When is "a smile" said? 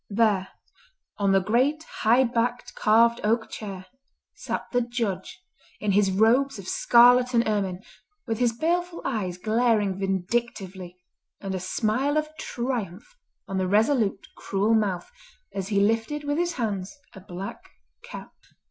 11.53-12.17